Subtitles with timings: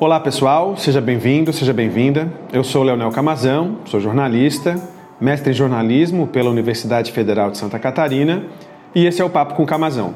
[0.00, 2.32] Olá pessoal, seja bem-vindo, seja bem-vinda.
[2.52, 4.76] Eu sou Leonel Camazão, sou jornalista,
[5.20, 8.44] mestre em jornalismo pela Universidade Federal de Santa Catarina
[8.94, 10.14] e esse é o Papo com Camazão,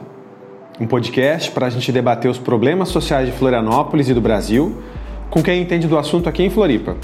[0.78, 4.80] um podcast para a gente debater os problemas sociais de Florianópolis e do Brasil
[5.28, 6.96] com quem entende do assunto aqui em Floripa.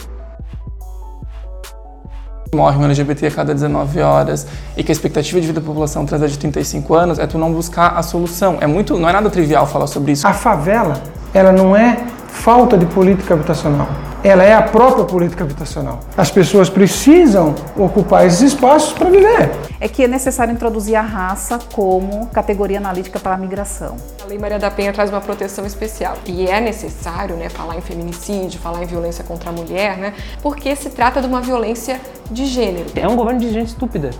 [2.54, 6.06] Morre um LGBT a cada 19 horas e que a expectativa de vida da população
[6.06, 8.58] traz de 35 anos, é tu não buscar a solução.
[8.60, 10.28] É muito, não é nada trivial falar sobre isso.
[10.28, 11.02] A favela,
[11.34, 11.98] ela não é
[12.28, 13.88] falta de política habitacional.
[14.22, 16.00] Ela é a própria política habitacional.
[16.16, 19.50] As pessoas precisam ocupar esses espaços para viver.
[19.80, 23.96] É que é necessário introduzir a raça como categoria analítica para a migração.
[24.22, 26.16] A Lei Maria da Penha traz uma proteção especial.
[26.26, 30.74] E é necessário né, falar em feminicídio, falar em violência contra a mulher, né, porque
[30.74, 32.86] se trata de uma violência de gênero.
[32.96, 34.10] É um governo de gente estúpida,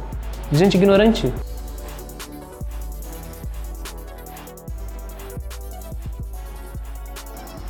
[0.51, 1.33] de gente ignorante.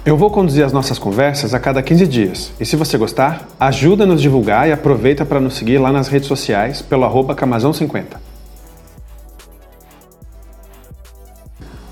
[0.08, 2.50] Eu vou conduzir as nossas conversas a cada 15 dias.
[2.58, 6.08] E se você gostar, ajuda a nos divulgar e aproveita para nos seguir lá nas
[6.08, 8.16] redes sociais pelo arroba Camazão50.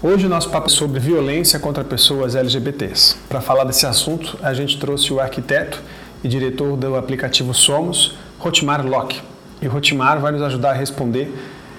[0.03, 3.17] Hoje o nosso papo é sobre violência contra pessoas LGBTs.
[3.29, 5.83] Para falar desse assunto, a gente trouxe o arquiteto
[6.25, 9.21] e diretor do aplicativo Somos, Hotmar Locke.
[9.61, 11.31] E o Hotmar vai nos ajudar a responder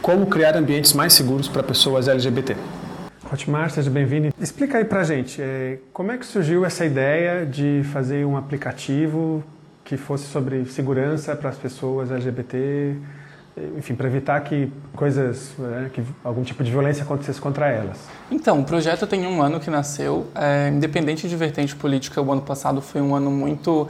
[0.04, 2.56] como criar ambientes mais seguros para pessoas LGBT.
[3.32, 4.34] Hotmar, seja bem-vindo.
[4.40, 9.44] Explica aí pra gente, é, como é que surgiu essa ideia de fazer um aplicativo
[9.84, 12.96] que fosse sobre segurança para as pessoas LGBT,
[13.78, 17.98] enfim, para evitar que coisas, né, que algum tipo de violência acontecesse contra elas?
[18.30, 22.42] Então, o projeto tem um ano que nasceu, é, independente de vertente política, o ano
[22.42, 23.88] passado foi um ano muito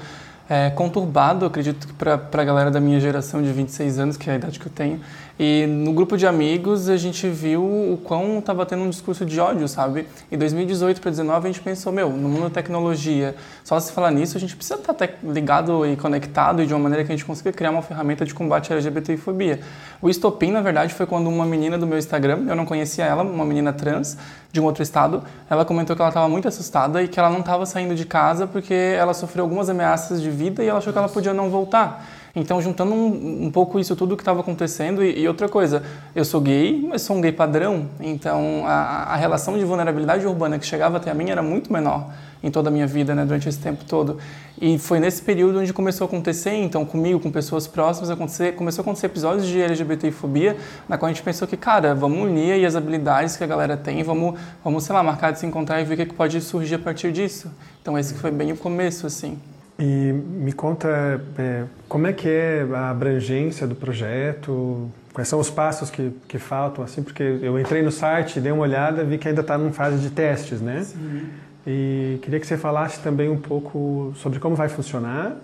[0.50, 4.34] é, conturbado, acredito que para a galera da minha geração de 26 anos, que é
[4.34, 5.02] a idade que eu tenho.
[5.40, 9.40] E no grupo de amigos a gente viu o quão estava tendo um discurso de
[9.40, 10.08] ódio, sabe?
[10.32, 14.10] Em 2018 para 2019 a gente pensou, meu, no mundo da tecnologia, só se falar
[14.10, 17.16] nisso a gente precisa estar tá ligado e conectado e de uma maneira que a
[17.16, 19.60] gente consiga criar uma ferramenta de combate à LGBTfobia.
[20.02, 23.22] O estopim, na verdade, foi quando uma menina do meu Instagram, eu não conhecia ela,
[23.22, 24.18] uma menina trans
[24.52, 27.42] de um outro estado, ela comentou que ela estava muito assustada e que ela não
[27.42, 31.00] estava saindo de casa porque ela sofreu algumas ameaças de vida e ela achou que
[31.00, 32.06] ela podia não voltar.
[32.40, 35.82] Então, juntando um, um pouco isso tudo que estava acontecendo e, e, outra coisa,
[36.16, 40.60] eu sou gay, mas sou um gay padrão, então a, a, relação de vulnerabilidade urbana
[40.60, 42.12] que chegava até a mim era muito menor
[42.44, 44.20] em toda a minha vida, né, durante esse tempo todo.
[44.62, 48.84] E foi nesse período onde começou a acontecer, então comigo, com pessoas próximas, acontecer, começou
[48.84, 52.66] a acontecer episódios de LGBTfobia, na qual a gente pensou que, cara, vamos unir aí
[52.68, 55.86] as habilidades que a galera tem, vamos, vamos sei lá, marcar de se encontrar e
[55.86, 57.52] ver o que, que pode surgir a partir disso.
[57.82, 59.40] Então esse foi bem o começo, assim.
[59.80, 65.50] E me conta é, como é que é a abrangência do projeto, quais são os
[65.50, 69.28] passos que, que faltam, assim, porque eu entrei no site, dei uma olhada, vi que
[69.28, 70.84] ainda está em fase de testes, né?
[70.84, 71.30] Sim.
[71.66, 75.36] E queria que você falasse também um pouco sobre como vai funcionar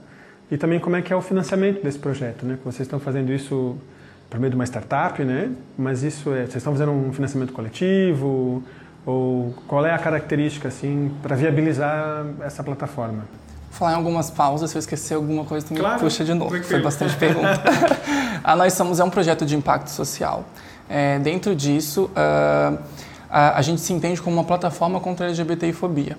[0.50, 2.58] e também como é que é o financiamento desse projeto, né?
[2.58, 3.78] Que vocês estão fazendo isso
[4.30, 5.52] por meio de uma startup, né?
[5.78, 8.64] Mas isso é, vocês estão fazendo um financiamento coletivo
[9.06, 13.26] ou qual é a característica assim para viabilizar essa plataforma?
[13.74, 16.64] Falar em algumas pausas, se eu esquecer alguma coisa, tu me claro, puxa de novo.
[16.64, 17.62] Foi bastante pergunta.
[18.44, 20.46] a Nós Somos é um projeto de impacto social.
[20.88, 22.78] É, dentro disso, uh,
[23.30, 26.18] a, a, gente se entende como uma plataforma contra a LGBTfobia.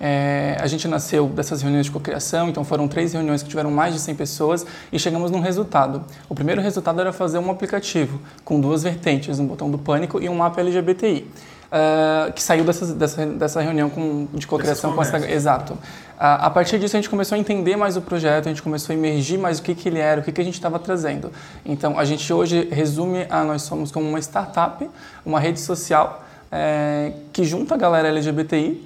[0.00, 3.94] É, a gente nasceu dessas reuniões de cocriação, então foram três reuniões que tiveram mais
[3.94, 6.04] de 100 pessoas e chegamos num resultado.
[6.28, 10.28] O primeiro resultado era fazer um aplicativo com duas vertentes, um botão do pânico e
[10.28, 11.26] um mapa LGBTI.
[11.66, 15.18] Uh, que saiu dessa, dessa, dessa reunião com, de cocriação com essa.
[15.28, 15.72] Exato.
[15.72, 15.78] Uh,
[16.18, 18.96] a partir disso, a gente começou a entender mais o projeto, a gente começou a
[18.96, 21.32] emergir mais o que, que ele era, o que, que a gente estava trazendo.
[21.64, 24.88] Então, a gente hoje resume a Nós Somos como uma startup,
[25.24, 28.85] uma rede social é, que junta a galera LGBTI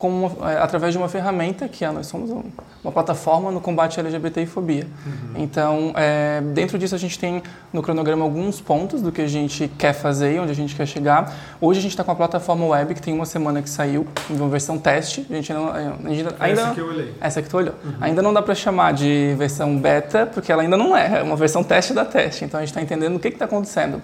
[0.00, 2.30] como, é, através de uma ferramenta que é, nós somos
[2.82, 4.86] uma plataforma no combate à LGBT e fobia.
[5.04, 5.42] Uhum.
[5.42, 9.68] Então, é, dentro disso a gente tem no cronograma alguns pontos do que a gente
[9.76, 11.30] quer fazer, onde a gente quer chegar.
[11.60, 14.36] Hoje a gente está com a plataforma web que tem uma semana que saiu, em
[14.36, 15.26] uma versão teste.
[15.28, 17.14] A gente não, é, ainda, ainda essa que eu olhei.
[17.20, 17.74] Essa que tu olhou.
[17.84, 17.92] Uhum.
[18.00, 21.36] Ainda não dá para chamar de versão beta, porque ela ainda não é, é uma
[21.36, 22.46] versão teste da teste.
[22.46, 24.00] Então a gente está entendendo o que está acontecendo.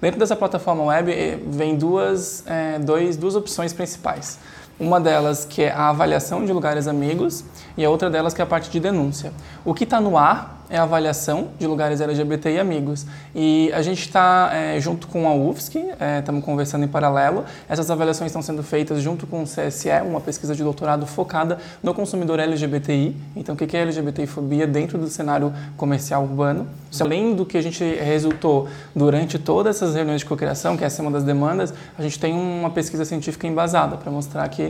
[0.00, 4.38] Dentro dessa plataforma web eh, vem duas, é, dois, duas opções principais.
[4.80, 7.44] Uma delas que é a avaliação de lugares amigos
[7.76, 9.30] e a outra delas que é a parte de denúncia.
[9.62, 13.04] O que está no ar é a avaliação de lugares LGBT e amigos.
[13.34, 15.84] E a gente está, é, junto com a UFSC,
[16.18, 17.44] estamos é, conversando em paralelo.
[17.68, 21.92] Essas avaliações estão sendo feitas junto com o CSE, uma pesquisa de doutorado focada no
[21.92, 23.16] consumidor LGBTI.
[23.34, 26.66] Então, o que é LGBTfobia dentro do cenário comercial urbano.
[27.00, 31.02] Além do que a gente resultou durante todas essas reuniões de cocriação, que essa é
[31.02, 34.68] uma das demandas, a gente tem uma pesquisa científica embasada para mostrar que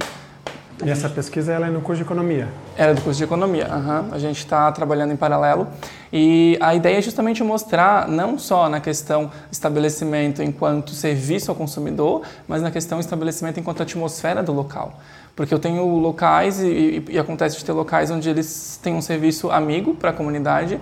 [0.85, 2.49] E essa pesquisa ela é no curso de economia?
[2.77, 4.13] Era do curso de economia, uhum.
[4.13, 5.67] a gente está trabalhando em paralelo.
[6.13, 12.23] E a ideia é justamente mostrar, não só na questão estabelecimento enquanto serviço ao consumidor,
[12.49, 14.99] mas na questão estabelecimento enquanto atmosfera do local.
[15.37, 19.03] Porque eu tenho locais, e, e, e acontece de ter locais onde eles têm um
[19.03, 20.81] serviço amigo para a comunidade,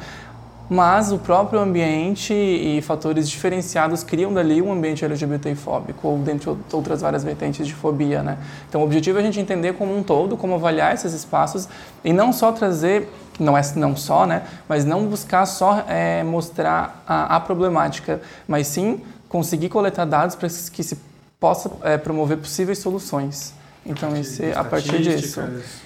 [0.69, 6.55] mas o próprio ambiente e fatores diferenciados criam dali um ambiente LGBT fóbico ou dentre
[6.73, 8.39] outras várias vertentes de fobia, né?
[8.69, 11.69] Então o objetivo é a gente entender como um todo, como avaliar esses espaços
[12.05, 13.11] e não só trazer,
[13.41, 14.43] não é não só, né?
[14.69, 20.49] Mas não buscar só é, mostrar a, a, problemática, mas sim conseguir coletar dados para
[20.49, 20.99] que se
[21.41, 23.55] possa é, promover possíveis soluções.
[23.89, 25.43] Então, esse, a partir disso.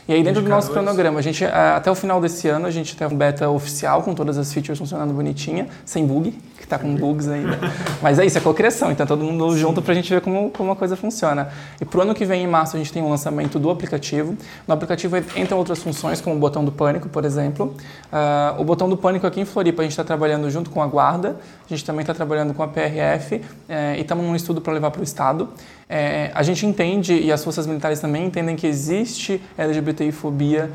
[0.09, 2.97] E aí, dentro do nosso cronograma, a gente, até o final desse ano, a gente
[2.97, 6.93] tem um beta oficial com todas as features funcionando bonitinha, sem bug, que está com
[6.97, 7.59] bugs ainda.
[8.03, 9.59] Mas é isso, é cocriação, então todo mundo Sim.
[9.59, 11.49] junto para a gente ver como, como a coisa funciona.
[11.81, 13.71] E para o ano que vem, em março, a gente tem o um lançamento do
[13.71, 14.37] aplicativo.
[14.67, 17.75] No aplicativo entram outras funções, como o botão do pânico, por exemplo.
[18.13, 20.87] Uh, o botão do pânico aqui em Floripa, a gente está trabalhando junto com a
[20.89, 24.73] Guarda, a gente também está trabalhando com a PRF eh, e estamos num estudo para
[24.73, 25.49] levar para o Estado.
[25.89, 30.71] Eh, a gente entende, e as forças militares também entendem que existe LGBTI-fobia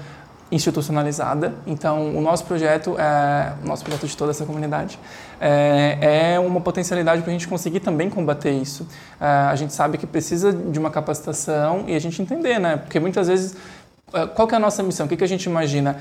[0.51, 1.53] institucionalizada.
[1.65, 4.97] Então, o nosso projeto, é, o nosso projeto de toda essa comunidade,
[5.41, 8.87] é, é uma potencialidade para a gente conseguir também combater isso.
[9.19, 12.77] É, a gente sabe que precisa de uma capacitação e a gente entender, né?
[12.77, 13.57] Porque muitas vezes,
[14.13, 15.05] é, qual que é a nossa missão?
[15.05, 15.97] O que, que a gente imagina?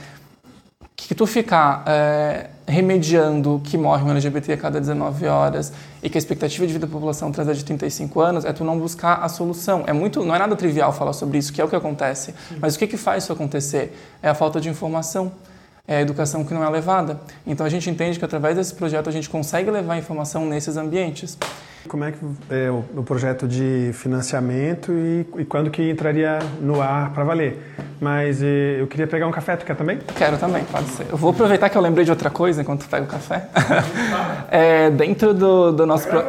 [0.96, 5.72] Que tu ficar é, remediando que morre um LGBT a cada 19 horas
[6.02, 8.78] e que a expectativa de vida da população traz de 35 anos é tu não
[8.78, 9.84] buscar a solução.
[9.86, 12.34] É muito, não é nada trivial falar sobre isso, que é o que acontece.
[12.58, 13.96] Mas o que, que faz isso acontecer?
[14.22, 15.30] É a falta de informação.
[15.88, 17.20] É a educação que não é levada.
[17.46, 21.38] Então a gente entende que através desse projeto a gente consegue levar informação nesses ambientes.
[21.86, 22.18] Como é que
[22.50, 27.74] é o, projeto de financiamento e, e, quando que entraria no ar para valer?
[28.00, 29.98] Mas e, eu queria pegar um café, tu quer também?
[30.16, 31.06] Quero também, pode ser.
[31.08, 33.48] Eu vou aproveitar que eu lembrei de outra coisa enquanto tu pega o café.
[34.50, 36.08] é, dentro do, do nosso...
[36.08, 36.22] Pro...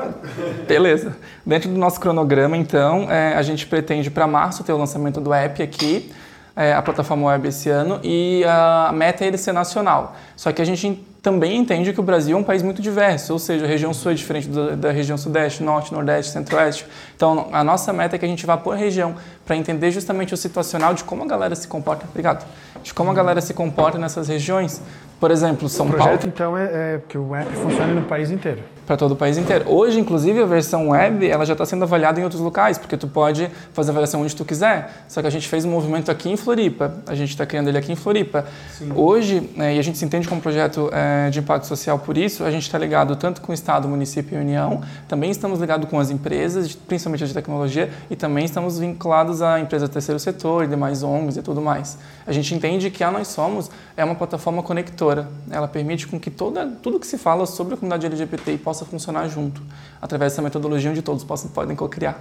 [0.68, 1.16] Beleza.
[1.46, 5.34] Dentro do nosso cronograma, então, é, a gente pretende para março ter o lançamento do
[5.34, 6.12] app aqui,
[6.58, 10.16] é, a plataforma web esse ano, e a meta é ele ser nacional.
[10.36, 13.40] Só que a gente também entende que o Brasil é um país muito diverso, ou
[13.40, 16.86] seja, a região sul é diferente da, da região sudeste, norte, nordeste, centro-oeste.
[17.16, 19.16] Então, a nossa meta é que a gente vá por região
[19.46, 22.06] para entender justamente o situacional de como a galera se comporta.
[22.10, 22.46] Obrigado.
[22.82, 24.82] De como a galera se comporta nessas regiões.
[25.20, 26.02] Por exemplo, São Paulo.
[26.02, 29.12] O projeto, Paulo, então, é, é que o app funcione no país inteiro para todo
[29.12, 29.66] o país inteiro.
[29.68, 33.06] Hoje, inclusive, a versão web ela já está sendo avaliada em outros locais, porque tu
[33.06, 35.04] pode fazer a avaliação onde tu quiser.
[35.10, 37.78] Só que a gente fez um movimento aqui em Floripa, a gente está criando ele
[37.78, 38.46] aqui em Floripa.
[38.72, 38.94] Sim.
[38.96, 42.46] Hoje, é, e a gente se entende como projeto é, de impacto social por isso,
[42.46, 46.00] a gente está ligado tanto com o Estado, município e União, também estamos ligados com
[46.00, 50.64] as empresas, principalmente as de tecnologia, e também estamos vinculados a empresas do terceiro setor
[50.64, 51.98] e demais ONGs e tudo mais.
[52.26, 55.07] A gente entende que a Nós Somos é uma plataforma conectora.
[55.50, 59.28] Ela permite com que toda, tudo que se fala sobre a comunidade LGBTI possa funcionar
[59.28, 59.62] junto,
[60.02, 62.20] através dessa metodologia onde todos possam, podem co-criar.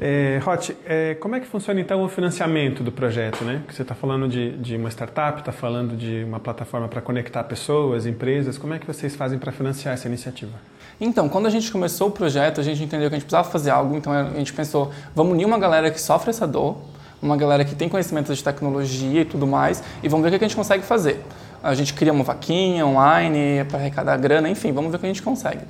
[0.00, 3.44] É, Hot, é, como é que funciona então o financiamento do projeto?
[3.44, 3.62] Né?
[3.68, 8.06] Você está falando de, de, uma startup, está falando de uma plataforma para conectar pessoas,
[8.06, 8.56] empresas.
[8.56, 10.52] Como é que vocês fazem para financiar essa iniciativa?
[11.00, 13.70] Então, quando a gente começou o projeto, a gente entendeu que a gente precisava fazer
[13.70, 16.76] algo, então a gente pensou, vamos unir uma galera que sofre essa dor,
[17.22, 20.44] uma galera que tem conhecimento de tecnologia e tudo mais, e vamos ver o que
[20.44, 21.22] a gente consegue fazer.
[21.62, 25.08] A gente cria uma vaquinha online para arrecadar grana, enfim, vamos ver o que a
[25.08, 25.60] gente consegue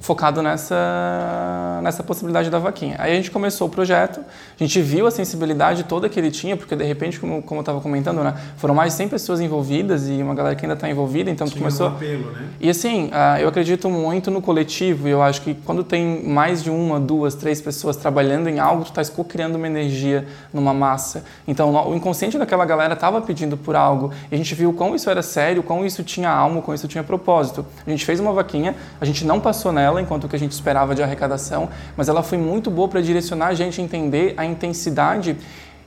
[0.00, 2.96] focado nessa, nessa possibilidade da vaquinha.
[2.98, 6.56] Aí a gente começou o projeto, a gente viu a sensibilidade toda que ele tinha,
[6.56, 10.08] porque de repente, como, como eu estava comentando, né, foram mais de 100 pessoas envolvidas
[10.08, 11.88] e uma galera que ainda está envolvida, então tinha começou...
[11.88, 12.48] Um apelo, né?
[12.60, 16.62] E assim, uh, eu acredito muito no coletivo e eu acho que quando tem mais
[16.62, 21.24] de uma, duas, três pessoas trabalhando em algo, tu está co-criando uma energia numa massa.
[21.46, 25.10] Então o inconsciente daquela galera estava pedindo por algo e a gente viu quão isso
[25.10, 27.66] era sério, quão isso tinha alma, quão isso tinha propósito.
[27.86, 30.50] A gente fez uma vaquinha, a gente não passou nela, enquanto o que a gente
[30.50, 34.44] esperava de arrecadação, mas ela foi muito boa para direcionar a gente a entender a
[34.44, 35.36] intensidade.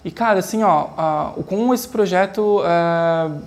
[0.05, 3.41] E, cara, assim, ó, uh, como esse projeto uh,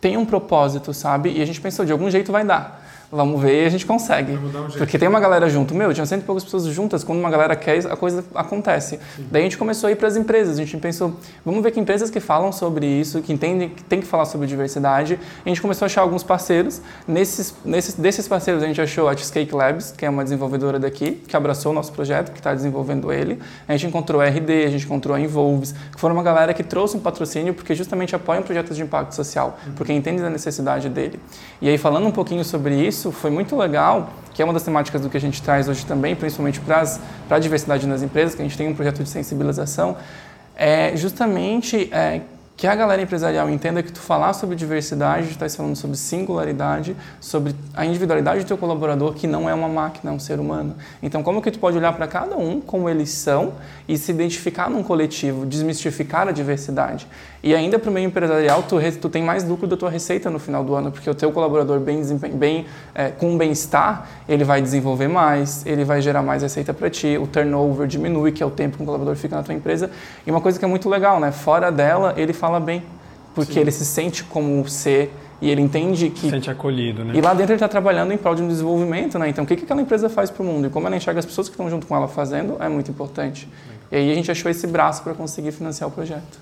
[0.00, 1.32] tem um propósito, sabe?
[1.32, 2.77] E a gente pensou, de algum jeito vai dar.
[3.10, 4.32] Vamos ver e a gente consegue.
[4.32, 5.74] Um Porque tem uma galera junto.
[5.74, 7.02] Meu, tinha cento e poucas pessoas juntas.
[7.02, 9.00] Quando uma galera quer, a coisa acontece.
[9.16, 9.26] Sim.
[9.30, 10.58] Daí a gente começou a ir para as empresas.
[10.58, 14.00] A gente pensou, vamos ver que empresas que falam sobre isso, que entendem que tem
[14.00, 15.18] que falar sobre diversidade.
[15.44, 16.82] a gente começou a achar alguns parceiros.
[17.06, 21.12] Nesses, nesses, desses parceiros, a gente achou a Cheesecake Labs, que é uma desenvolvedora daqui,
[21.12, 23.38] que abraçou o nosso projeto, que está desenvolvendo ele.
[23.66, 26.62] A gente encontrou a RD, a gente encontrou a Involves, que foram uma galera que
[26.62, 29.72] trouxe um patrocínio porque justamente apoiam projetos de impacto social, uhum.
[29.72, 31.18] porque entendem a necessidade dele.
[31.62, 34.64] E aí, falando um pouquinho sobre isso, isso foi muito legal, que é uma das
[34.64, 36.84] temáticas do que a gente traz hoje também, principalmente para
[37.30, 39.96] a diversidade nas empresas, que a gente tem um projeto de sensibilização,
[40.56, 42.22] é justamente é,
[42.58, 46.96] que a galera empresarial entenda que tu falar sobre diversidade, tu está falando sobre singularidade,
[47.20, 50.74] sobre a individualidade do teu colaborador, que não é uma máquina, é um ser humano.
[51.00, 53.52] Então, como que tu pode olhar para cada um como eles são
[53.86, 57.06] e se identificar num coletivo, desmistificar a diversidade?
[57.44, 60.40] E ainda para o meio empresarial, tu, tu tem mais lucro da tua receita no
[60.40, 62.02] final do ano, porque o teu colaborador bem,
[62.34, 67.16] bem é, com bem-estar, ele vai desenvolver mais, ele vai gerar mais receita para ti,
[67.16, 69.88] o turnover diminui, que é o tempo que o colaborador fica na tua empresa.
[70.26, 71.30] E uma coisa que é muito legal, né?
[71.30, 72.82] Fora dela, ele fala bem,
[73.34, 73.60] porque Sim.
[73.60, 76.20] ele se sente como ser e ele entende que...
[76.20, 77.14] Se sente acolhido, né?
[77.14, 79.28] E lá dentro ele está trabalhando em prol de um desenvolvimento, né?
[79.28, 80.66] Então, o que, que aquela empresa faz para o mundo?
[80.66, 83.48] E como ela enxerga as pessoas que estão junto com ela fazendo, é muito importante.
[83.90, 86.40] E aí a gente achou esse braço para conseguir financiar o projeto.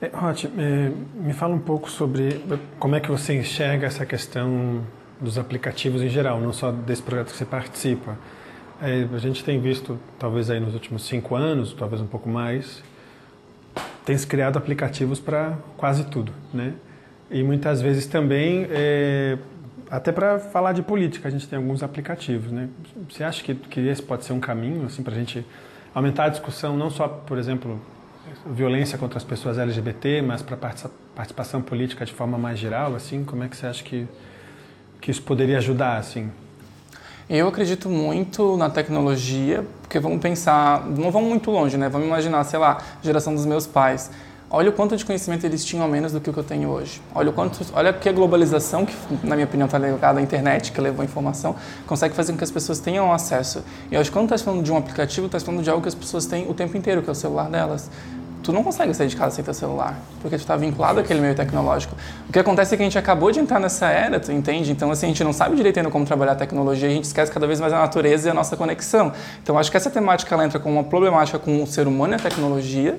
[0.00, 2.42] É, é, me fala um pouco sobre
[2.78, 4.82] como é que você enxerga essa questão
[5.20, 8.18] dos aplicativos em geral, não só desse projeto que você participa.
[8.82, 12.82] É, a gente tem visto, talvez aí nos últimos cinco anos, talvez um pouco mais,
[14.04, 16.74] tem se criado aplicativos para quase tudo, né?
[17.30, 19.38] E muitas vezes também, é,
[19.90, 22.68] até para falar de política, a gente tem alguns aplicativos, né?
[23.08, 25.46] Você acha que, que esse pode ser um caminho, assim, para a gente
[25.94, 27.80] aumentar a discussão, não só, por exemplo,
[28.46, 30.56] violência contra as pessoas LGBT, mas para
[31.14, 34.06] participação política de forma mais geral, assim, como é que você acha que
[35.02, 36.30] que isso poderia ajudar, assim?
[37.34, 41.88] Eu acredito muito na tecnologia, porque vamos pensar, não vamos muito longe, né?
[41.88, 44.10] Vamos imaginar, sei lá, geração dos meus pais.
[44.50, 46.68] Olha o quanto de conhecimento eles tinham a menos do que o que eu tenho
[46.68, 47.00] hoje.
[47.14, 48.94] Olha o quanto, olha que a globalização, que
[49.26, 52.44] na minha opinião está ligada à internet, que levou a informação, consegue fazer com que
[52.44, 53.64] as pessoas tenham acesso.
[53.90, 55.94] E acho que quando está falando de um aplicativo, está falando de algo que as
[55.94, 57.88] pessoas têm o tempo inteiro, que é o celular delas
[58.42, 61.34] tu não consegue sair de casa sem teu celular, porque tu está vinculado àquele meio
[61.34, 61.94] tecnológico.
[62.28, 64.72] O que acontece é que a gente acabou de entrar nessa era, tu entende?
[64.72, 67.30] Então, assim, a gente não sabe direito ainda como trabalhar a tecnologia a gente esquece
[67.30, 69.12] cada vez mais a natureza e a nossa conexão.
[69.42, 72.16] Então, acho que essa temática ela entra como uma problemática com o ser humano e
[72.16, 72.98] a tecnologia,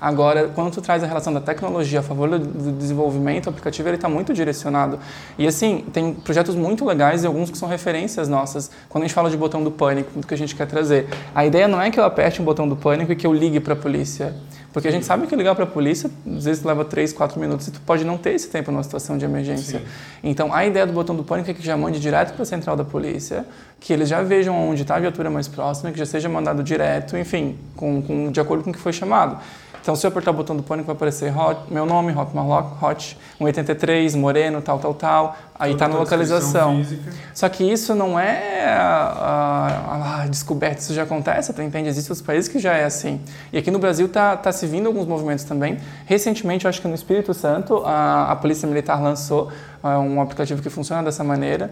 [0.00, 3.96] Agora, quando tu traz a relação da tecnologia a favor do desenvolvimento, o aplicativo ele
[3.96, 4.98] está muito direcionado.
[5.36, 8.70] E assim, tem projetos muito legais e alguns que são referências nossas.
[8.88, 11.06] Quando a gente fala de botão do pânico, do que a gente quer trazer.
[11.34, 13.60] A ideia não é que eu aperte um botão do pânico e que eu ligue
[13.60, 14.34] para a polícia.
[14.72, 17.66] Porque a gente sabe que ligar para a polícia, às vezes leva 3, 4 minutos
[17.66, 19.80] e tu pode não ter esse tempo numa situação de emergência.
[19.80, 19.84] Sim.
[20.22, 22.76] Então, a ideia do botão do pânico é que já mande direto para a central
[22.76, 23.44] da polícia,
[23.80, 27.16] que eles já vejam onde está a viatura mais próxima, que já seja mandado direto,
[27.16, 29.38] enfim, com, com, de acordo com o que foi chamado.
[29.82, 32.84] Então, se eu apertar o botão do pânico, vai aparecer hot, meu nome, Hot Marlock,
[32.84, 35.36] Hot 183, Moreno, tal, tal, tal.
[35.58, 36.76] Aí está na localização.
[36.78, 37.12] Física.
[37.34, 41.88] Só que isso não é a, a, a, descoberta, isso já acontece, tu entende?
[41.88, 43.20] Existem outros países que já é assim.
[43.52, 45.78] E aqui no Brasil está tá se vindo alguns movimentos também.
[46.06, 49.50] Recentemente, eu acho que no Espírito Santo, a, a Polícia Militar lançou
[49.82, 51.70] uh, um aplicativo que funciona dessa maneira.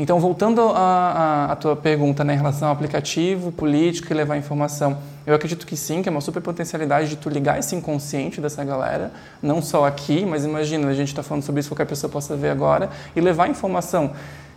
[0.00, 5.34] Então, voltando à tua pergunta né, em relação ao aplicativo, político e levar informação, eu
[5.34, 9.10] acredito que sim, que é uma super potencialidade de tu ligar esse inconsciente dessa galera,
[9.42, 12.50] não só aqui, mas imagina, a gente está falando sobre isso, qualquer pessoa possa ver
[12.50, 14.12] agora, e levar informação.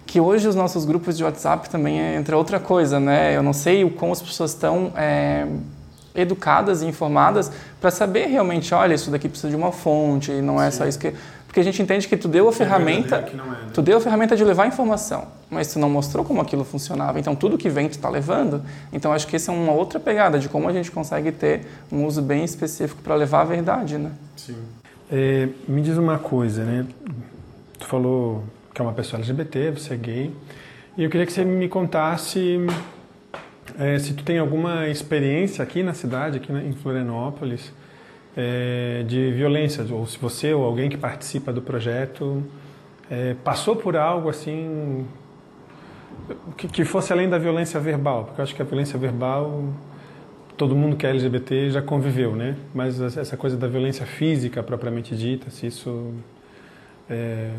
[0.06, 3.36] Que hoje os nossos grupos de WhatsApp também é entre outra coisa, né?
[3.36, 5.48] Eu não sei o como as pessoas estão é,
[6.14, 10.70] educadas e informadas para saber realmente, olha, isso daqui precisa de uma fonte, não é
[10.70, 10.78] sim.
[10.78, 11.14] só isso que
[11.51, 13.58] porque a gente entende que tu deu a ferramenta, é, né?
[13.74, 17.20] tu deu a ferramenta de levar informação, mas tu não mostrou como aquilo funcionava.
[17.20, 18.63] Então tudo que vem tu está levando.
[18.93, 22.05] Então acho que essa é uma outra pegada de como a gente consegue ter um
[22.05, 24.13] uso bem específico para levar a verdade, né?
[24.38, 24.55] Sim.
[25.12, 26.86] É, me diz uma coisa, né?
[27.77, 30.34] Tu falou que é uma pessoa LGBT, você é gay,
[30.98, 32.65] e eu queria que você me contasse
[33.77, 37.74] é, se tu tem alguma experiência aqui na cidade, aqui em Florianópolis
[38.36, 42.44] é, de violência, ou se você ou alguém que participa do projeto
[43.10, 45.06] é, passou por algo assim
[46.58, 49.66] que, que, fosse além da violência verbal, porque eu acho que a violência verbal
[50.56, 52.56] todo mundo que é LGBT já conviveu, né?
[52.74, 56.14] Mas essa coisa da violência física propriamente dita, se isso
[57.10, 57.50] é,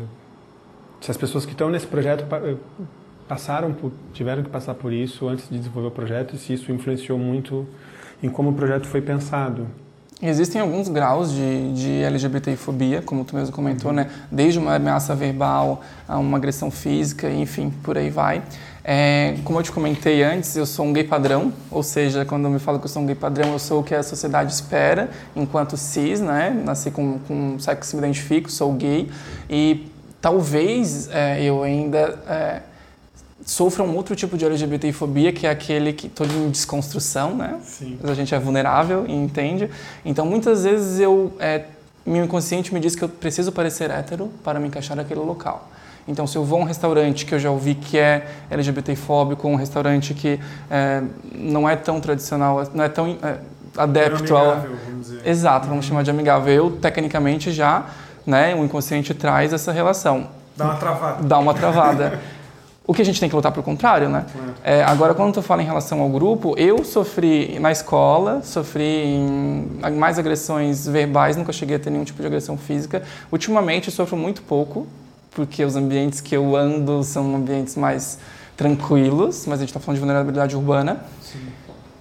[1.01, 2.25] se as pessoas que estão nesse projeto
[3.27, 6.71] passaram por, tiveram que passar por isso antes de desenvolver o projeto e se isso
[6.71, 7.67] influenciou muito
[8.21, 9.67] em como o projeto foi pensado.
[10.25, 13.97] Existem alguns graus de, de LGBTfobia, como tu mesmo comentou, uhum.
[13.97, 14.09] né?
[14.31, 18.41] Desde uma ameaça verbal a uma agressão física, enfim, por aí vai.
[18.85, 22.51] É, como eu te comentei antes, eu sou um gay padrão, ou seja, quando eu
[22.51, 25.09] me falo que eu sou um gay padrão, eu sou o que a sociedade espera
[25.35, 26.49] enquanto cis, né?
[26.63, 29.09] Nasci com, com sexo que me identifico, sou gay
[29.49, 32.61] e talvez é, eu ainda é,
[33.45, 37.59] sofram um outro tipo de LGBTfobia, que é aquele que todo em desconstrução, né?
[37.63, 37.97] Sim.
[38.03, 39.69] A gente é vulnerável e entende.
[40.05, 41.65] Então, muitas vezes eu é,
[42.05, 45.69] meu inconsciente me diz que eu preciso parecer hétero para me encaixar naquele local.
[46.05, 49.55] Então, se eu vou a um restaurante que eu já ouvi que é LGBTfóbico, um
[49.55, 50.37] restaurante que
[50.69, 51.01] é,
[51.33, 53.37] não é tão tradicional, não é tão é,
[53.77, 54.57] adepto ao.
[54.57, 55.25] Vamos dizer.
[55.25, 56.53] Exato, vamos chamar de amigável.
[56.53, 57.85] Eu, tecnicamente, já,
[58.25, 60.27] né, o inconsciente traz essa relação.
[60.57, 61.23] Dá uma travada.
[61.23, 62.19] Dá uma travada.
[62.85, 64.25] O que a gente tem que lutar pro contrário, né?
[64.61, 69.19] É, agora, quando tu fala em relação ao grupo, eu sofri na escola, sofri
[69.97, 73.01] mais agressões verbais, nunca cheguei a ter nenhum tipo de agressão física.
[73.31, 74.85] Ultimamente, eu sofro muito pouco,
[75.31, 78.19] porque os ambientes que eu ando são ambientes mais
[78.57, 81.05] tranquilos, mas a gente está falando de vulnerabilidade urbana.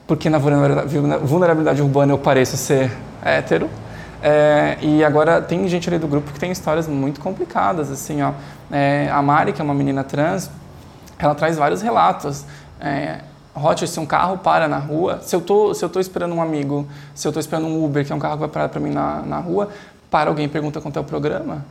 [0.04, 2.90] Porque na vulnerabilidade urbana eu pareço ser
[3.24, 3.70] hétero.
[4.20, 8.32] É, e agora tem gente ali do grupo que tem histórias muito complicadas, assim, ó.
[8.70, 10.50] É, a Mari, que é uma menina trans,
[11.24, 12.44] ela traz vários relatos.
[12.80, 13.20] É,
[13.54, 16.40] Hot, se um carro para na rua, se eu tô, se eu tô esperando um
[16.40, 18.80] amigo, se eu tô esperando um Uber, que é um carro que vai parar para
[18.80, 19.68] mim na, na rua,
[20.10, 21.64] para alguém e pergunta quanto é o programa.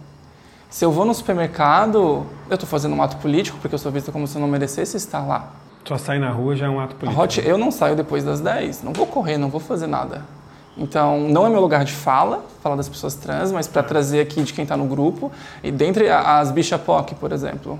[0.69, 4.11] Se eu vou no supermercado, eu tô fazendo um ato político, porque eu sou vista
[4.11, 5.49] como se eu não merecesse estar lá.
[5.85, 7.21] Só sair na rua já é um ato político.
[7.21, 10.21] Hot, eu não saio depois das 10, não vou correr, não vou fazer nada.
[10.77, 14.41] Então, não é meu lugar de fala, falar das pessoas trans, mas para trazer aqui
[14.43, 15.31] de quem está no grupo.
[15.63, 17.77] E dentre as bicha POC, por exemplo,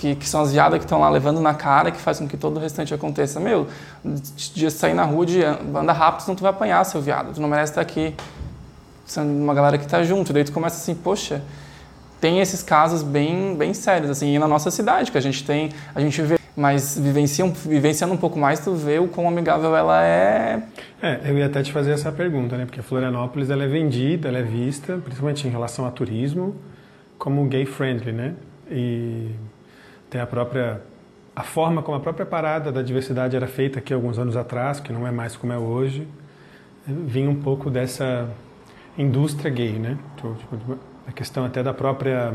[0.00, 2.34] que, que são as viadas que estão lá levando na cara, que faz com que
[2.38, 3.38] todo o restante aconteça.
[3.38, 3.66] Meu,
[4.02, 7.34] de, sair na rua, de andar rápido, senão tu vai apanhar, seu viado.
[7.34, 8.14] Tu não merece estar aqui.
[9.04, 10.32] São uma galera que tá junto.
[10.32, 11.42] Daí tu começa assim, poxa,
[12.18, 16.00] tem esses casos bem, bem sérios, assim, na nossa cidade, que a gente tem, a
[16.00, 20.02] gente vê, mas vivencia, um- vivenciando um pouco mais, tu vê o quão amigável ela
[20.02, 20.62] é
[21.02, 22.64] É, eu ia até te fazer essa pergunta, né?
[22.64, 26.56] Porque Florianópolis ela é vendida, ela é vista, principalmente em relação a turismo,
[27.18, 28.32] como gay friendly, né?
[28.70, 29.30] E
[30.10, 30.80] tem a própria
[31.34, 34.92] a forma como a própria parada da diversidade era feita aqui alguns anos atrás, que
[34.92, 36.06] não é mais como é hoje,
[36.86, 38.28] vinha um pouco dessa
[38.98, 39.96] indústria gay, né?
[40.16, 42.34] Tipo, tipo, A questão até da própria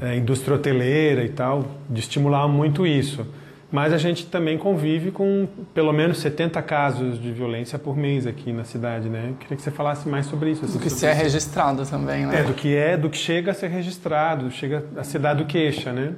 [0.00, 3.26] eh, indústria hoteleira e tal, de estimular muito isso.
[3.70, 8.52] Mas a gente também convive com pelo menos 70 casos de violência por mês aqui
[8.52, 9.32] na cidade, né?
[9.40, 10.66] Queria que você falasse mais sobre isso.
[10.66, 12.40] assim, do que se é registrado também, né?
[12.40, 15.90] É, do que é, do que chega a ser registrado, chega a ser dado queixa,
[15.92, 16.12] né?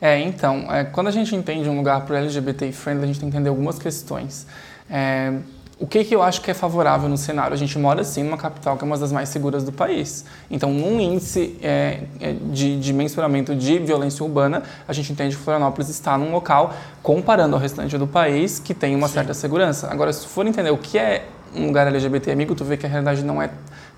[0.00, 3.30] É, então, é, quando a gente entende um lugar para LGBT friendly, a gente tem
[3.30, 4.46] que entender algumas questões.
[4.88, 5.32] É,
[5.80, 7.54] o que, que eu acho que é favorável no cenário?
[7.54, 10.26] A gente mora, sim, numa capital que é uma das mais seguras do país.
[10.50, 15.42] Então, num índice é, é, de, de mensuramento de violência urbana, a gente entende que
[15.42, 19.88] Florianópolis está num local, comparando ao restante do país, que tem uma certa segurança.
[19.90, 22.88] Agora, se for entender o que é um lugar LGBT amigo, tu vê que a
[22.88, 23.48] realidade não é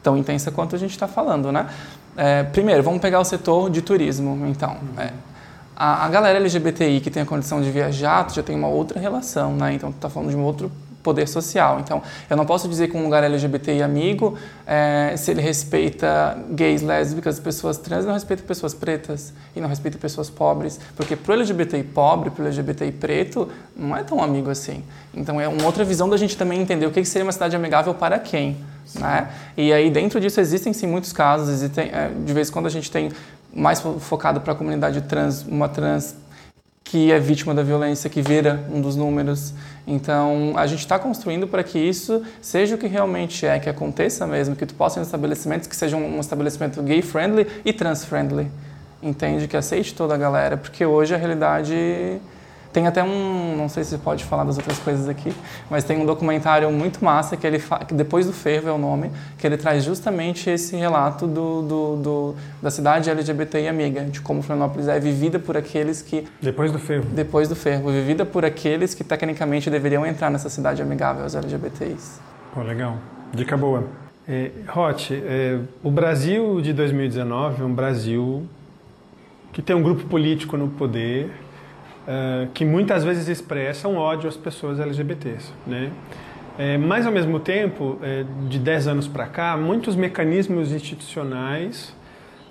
[0.04, 1.66] tão intensa quanto a gente está falando, né?
[2.16, 4.76] É, primeiro, vamos pegar o setor de turismo, então.
[4.96, 5.10] É,
[5.82, 9.56] a, a galera LGBTI que tem a condição de viajar, já tem uma outra relação,
[9.56, 9.74] né?
[9.74, 10.70] Então, tu tá falando de um outro
[11.02, 11.80] poder social.
[11.80, 16.82] Então, eu não posso dizer que um lugar LGBTI amigo, é, se ele respeita gays,
[16.82, 21.82] lésbicas, pessoas trans, não respeita pessoas pretas e não respeita pessoas pobres, porque pro LGBTI
[21.82, 24.84] pobre, pro LGBTI preto, não é tão amigo assim.
[25.12, 27.92] Então, é uma outra visão da gente também entender o que seria uma cidade amigável
[27.92, 28.56] para quem,
[28.94, 29.28] né?
[29.56, 32.70] E aí, dentro disso, existem sim muitos casos, existem, é, de vez em quando a
[32.70, 33.10] gente tem
[33.54, 36.16] mais fo- focado para a comunidade trans, uma trans
[36.84, 39.54] que é vítima da violência, que vira um dos números.
[39.86, 44.26] Então, a gente está construindo para que isso seja o que realmente é, que aconteça
[44.26, 48.50] mesmo, que tu possa ir em estabelecimentos que sejam um estabelecimento gay-friendly e trans-friendly.
[49.02, 49.48] Entende?
[49.48, 52.20] Que aceite toda a galera, porque hoje a realidade...
[52.72, 55.30] Tem até um, não sei se pode falar das outras coisas aqui,
[55.68, 59.10] mas tem um documentário muito massa que ele que depois do fervo é o nome,
[59.36, 64.40] que ele traz justamente esse relato do, do, do- da cidade LGBTI amiga, de como
[64.40, 67.06] Florianópolis é vivida por aqueles que Depois do fervo.
[67.14, 72.20] depois do fervo, vivida por aqueles que tecnicamente deveriam entrar nessa cidade amigável aos LGBTs.
[72.54, 72.96] Pô, legal.
[73.34, 73.84] Dica boa.
[74.26, 78.44] É, Hot, é, o Brasil de 2019 é um Brasil
[79.52, 81.30] que tem um grupo político no poder
[82.54, 85.92] que muitas vezes expressa um ódio às pessoas LGBTs, né?
[86.58, 91.94] É, mas ao mesmo tempo, é, de 10 anos para cá, muitos mecanismos institucionais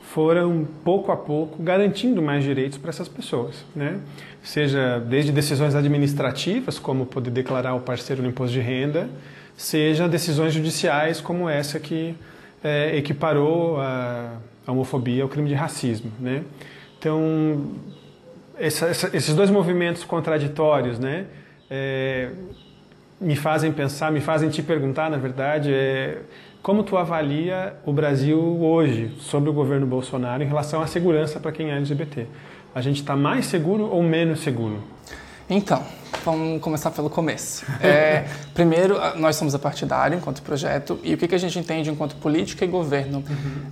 [0.02, 4.00] foram pouco a pouco garantindo mais direitos para essas pessoas, né?
[4.44, 9.10] Seja desde decisões administrativas, como poder declarar o parceiro no imposto de renda,
[9.56, 12.16] seja decisões judiciais como essa que
[12.64, 14.34] é, equiparou a,
[14.66, 16.44] a homofobia ao crime de racismo, né?
[16.98, 17.72] Então
[18.66, 21.26] essa- essa- esses dois movimentos contraditórios, né?
[21.74, 22.30] é,
[23.20, 26.18] me fazem pensar, me fazem te perguntar, na verdade, é,
[26.62, 31.52] como tu avalia o Brasil hoje, sobre o governo Bolsonaro, em relação à segurança para
[31.52, 32.28] quem é LGBT?
[32.76, 34.84] A gente está mais seguro ou menos seguro?
[35.50, 35.82] Então,
[36.24, 37.66] vamos começar pelo começo.
[37.82, 41.90] É, primeiro, nós somos a partidário enquanto projeto, e o que que a gente entende
[41.90, 43.24] enquanto política e governo?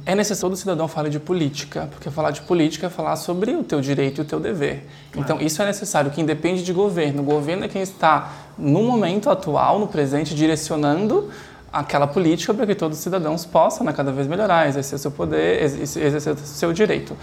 [0.05, 3.51] É necessário que todo cidadão fale de política, porque falar de política é falar sobre
[3.51, 4.87] o teu direito e o teu dever.
[5.15, 7.21] Então, isso é necessário, que independe de governo.
[7.21, 11.29] O governo é quem está no momento atual, no presente, direcionando
[11.71, 15.61] aquela política para que todos os cidadãos possam né, cada vez melhorar, exercer seu poder,
[15.63, 17.15] exercer seu direito.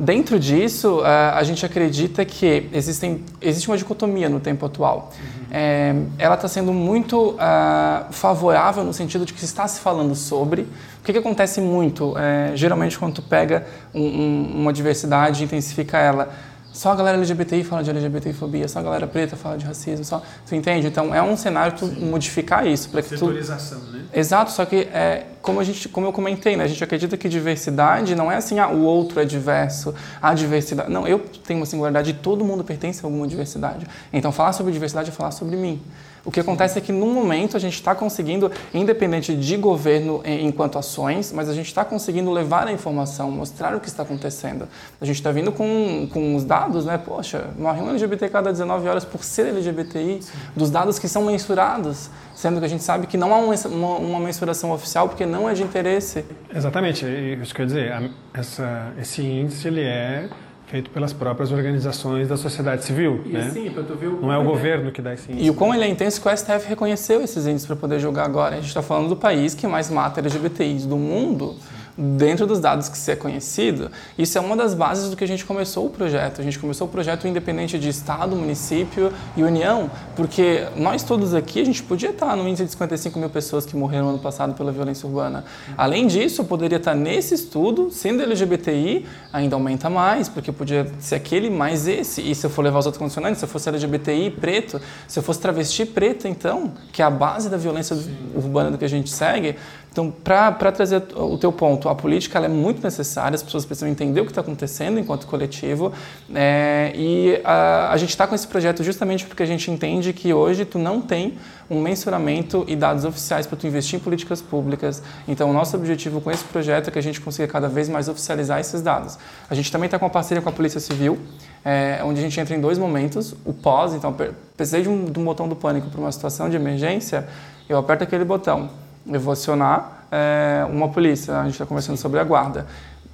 [0.00, 5.12] Dentro disso, eh, a gente acredita que existem, existe uma dicotomia no tempo atual.
[5.18, 5.38] Uhum.
[5.50, 10.62] É, ela está sendo muito uh, favorável no sentido de que está se falando sobre.
[10.62, 12.14] O que, que acontece muito?
[12.18, 16.28] É, geralmente, quando tu pega um, um, uma diversidade e intensifica ela,
[16.72, 20.22] só a galera LGBTI fala de LGBTfobia, só a galera preta fala de racismo, só...
[20.46, 20.86] Tu entende?
[20.86, 22.08] Então, é um cenário tu Sim.
[22.08, 22.90] modificar isso.
[22.90, 23.92] para que Setorização, tu...
[23.92, 24.04] né?
[24.12, 27.28] Exato, só que, é, como, a gente, como eu comentei, né, a gente acredita que
[27.28, 30.90] diversidade não é assim, ah, o outro é diverso, a diversidade...
[30.90, 33.86] Não, eu tenho uma singularidade e todo mundo pertence a alguma diversidade.
[34.12, 35.80] Então, falar sobre diversidade é falar sobre mim.
[36.24, 40.78] O que acontece é que, no momento, a gente está conseguindo, independente de governo enquanto
[40.78, 44.68] ações, mas a gente está conseguindo levar a informação, mostrar o que está acontecendo.
[45.00, 46.98] A gente está vindo com, com os dados, né?
[46.98, 50.32] Poxa, morre um LGBT cada 19 horas por ser LGBTI, Sim.
[50.54, 53.54] dos dados que são mensurados, sendo que a gente sabe que não há uma,
[53.98, 56.24] uma, mensuração oficial porque não é de interesse.
[56.54, 57.06] Exatamente,
[57.40, 60.28] isso quer dizer, essa, esse índice ele é
[60.68, 63.22] feito pelas próprias organizações da sociedade civil.
[63.24, 63.50] E né?
[63.50, 65.46] sim, tu viu Não é o governo que dá esse índice.
[65.46, 68.24] E o quão ele é intenso que o STF reconheceu esses índices para poder julgar
[68.24, 68.54] agora.
[68.56, 71.56] A gente está falando do país que mais mata LGBTIs do mundo.
[71.58, 75.24] Sim dentro dos dados que se é conhecido, isso é uma das bases do que
[75.24, 76.40] a gente começou o projeto.
[76.40, 81.60] A gente começou o projeto independente de Estado, município e União, porque nós todos aqui,
[81.60, 84.70] a gente podia estar no índice de 55 mil pessoas que morreram ano passado pela
[84.70, 85.44] violência urbana.
[85.76, 91.16] Além disso, eu poderia estar nesse estudo, sendo LGBTI, ainda aumenta mais, porque podia ser
[91.16, 92.20] aquele mais esse.
[92.22, 95.22] E se eu for levar os outros condicionantes, se eu fosse LGBTI preto, se eu
[95.22, 98.16] fosse travesti preto, então, que é a base da violência Sim.
[98.36, 99.56] urbana do que a gente segue,
[99.90, 104.20] então, para trazer o teu ponto, a política é muito necessária, as pessoas precisam entender
[104.20, 105.92] o que está acontecendo enquanto coletivo,
[106.32, 110.32] é, e a, a gente está com esse projeto justamente porque a gente entende que
[110.32, 111.36] hoje tu não tem
[111.70, 115.02] um mensuramento e dados oficiais para tu investir em políticas públicas.
[115.26, 118.08] Então, o nosso objetivo com esse projeto é que a gente consiga cada vez mais
[118.08, 119.18] oficializar esses dados.
[119.50, 121.18] A gente também está com uma parceria com a Polícia Civil,
[121.64, 124.14] é, onde a gente entra em dois momentos, o pós, então,
[124.56, 127.28] precisei de um, de um botão do pânico para uma situação de emergência,
[127.68, 128.70] eu aperto aquele botão
[129.08, 132.66] eu vou acionar é, uma polícia, a gente está conversando sobre a guarda.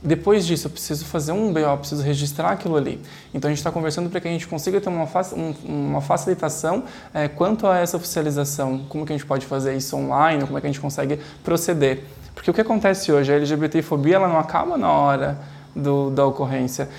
[0.02, 3.00] Depois disso, eu preciso fazer um BO, eu preciso registrar aquilo ali.
[3.32, 6.84] Então, a gente está conversando para que a gente consiga ter uma, um, uma facilitação
[7.14, 8.84] é, quanto a essa oficialização.
[8.86, 12.04] Como que a gente pode fazer isso online, como é que a gente consegue proceder.
[12.34, 15.38] Porque o que acontece hoje, a LGBTfobia ela não acaba na hora
[15.74, 16.90] do, da ocorrência.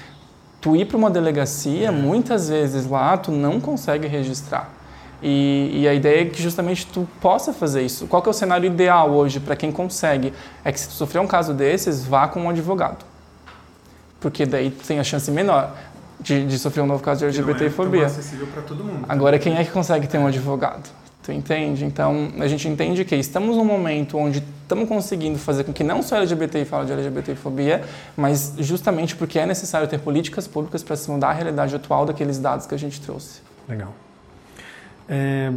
[0.60, 4.74] Tu ir para uma delegacia, muitas vezes lá, tu não consegue registrar.
[5.22, 8.06] E, e, a ideia é que justamente tu possa fazer isso.
[8.08, 10.34] Qual que é o cenário ideal hoje para quem consegue?
[10.64, 13.06] É que se tu sofrer um caso desses, vá com um advogado.
[14.20, 15.74] Porque daí tu tem a chance menor
[16.20, 18.04] de, de sofrer um novo caso de LGBTfobia.
[18.04, 19.06] É acessível para todo mundo.
[19.08, 20.90] Agora, quem é que consegue ter um advogado?
[21.24, 21.86] Tu entende?
[21.86, 26.04] Então, a gente entende que estamos num momento onde estamos conseguindo fazer com que não
[26.04, 27.84] só LGBTI fale de LGBTfobia,
[28.16, 32.38] mas justamente porque é necessário ter políticas públicas para se mudar a realidade atual daqueles
[32.38, 33.42] dados que a gente trouxe.
[33.68, 33.92] Legal.
[35.08, 35.52] É,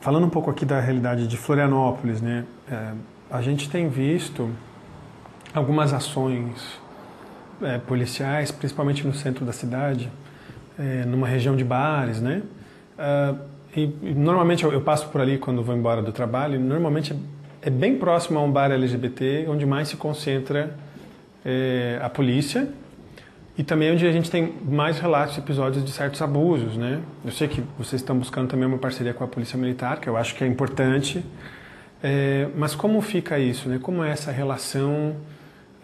[0.00, 2.44] falando um pouco aqui da realidade de Florianópolis, né?
[2.70, 2.92] É,
[3.30, 4.50] a gente tem visto
[5.54, 6.80] algumas ações
[7.62, 10.10] é, policiais, principalmente no centro da cidade,
[10.78, 12.42] é, numa região de bares, né?
[12.98, 13.34] É,
[13.76, 16.58] e, e, normalmente eu, eu, passo por ali quando vou embora do trabalho.
[16.58, 20.74] Normalmente é, é bem próximo a um bar LGBT, onde mais se concentra
[22.02, 22.68] a polícia
[23.58, 27.00] e também onde a gente tem mais relatos de episódios de certos abusos, né?
[27.24, 30.16] Eu sei que vocês estão buscando também uma parceria com a Polícia Militar, que eu
[30.16, 31.24] acho que é importante.
[32.02, 33.78] É, mas como fica isso, né?
[33.82, 35.16] Como é essa relação,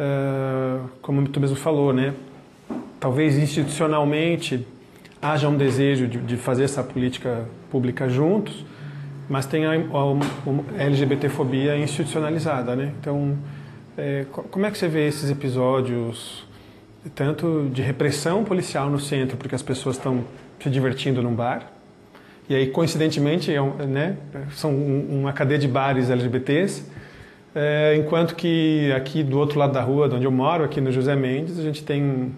[0.00, 2.14] uh, como tu mesmo falou, né?
[2.98, 4.66] Talvez institucionalmente
[5.20, 8.64] haja um desejo de, de fazer essa política pública juntos,
[9.29, 12.92] mas tem a, a, a LGBTfobia institucionalizada, né?
[13.00, 13.37] Então,
[13.98, 16.45] é, como é que você vê esses episódios
[17.14, 20.25] tanto de repressão policial no centro, porque as pessoas estão
[20.61, 21.73] se divertindo num bar,
[22.49, 24.16] e aí, coincidentemente, é um, né,
[24.53, 26.85] são uma cadeia de bares LGBTs,
[27.55, 31.16] é, enquanto que aqui do outro lado da rua, onde eu moro, aqui no José
[31.16, 32.33] Mendes, a gente tem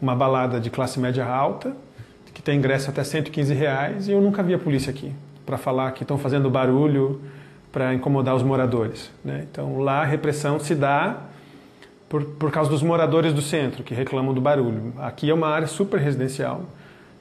[0.00, 1.74] uma balada de classe média alta,
[2.34, 5.10] que tem ingresso até 115 reais, e eu nunca vi a polícia aqui
[5.46, 7.22] para falar que estão fazendo barulho
[7.72, 9.10] para incomodar os moradores.
[9.24, 9.46] Né?
[9.50, 11.22] Então lá a repressão se dá
[12.08, 14.92] por, por causa dos moradores do centro que reclamam do barulho.
[14.98, 16.62] Aqui é uma área super residencial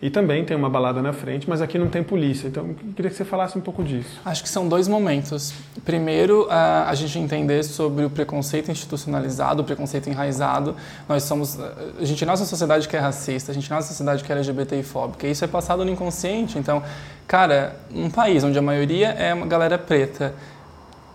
[0.02, 2.48] E também tem uma balada na frente, mas aqui não tem polícia.
[2.48, 4.20] Então, eu queria que você falasse um pouco disso.
[4.24, 5.54] Acho que são dois momentos.
[5.84, 10.76] Primeiro, a, gente entender sobre o preconceito institucionalizado, o preconceito enraizado.
[11.10, 14.36] Nós somos, a gente nossa sociedade que é racista, a gente nossa sociedade que é
[14.36, 15.26] LGBT fóbica.
[15.26, 16.60] Isso é passado no inconsciente.
[16.60, 16.84] Então,
[17.26, 20.36] cara, um país onde a maioria é uma galera preta,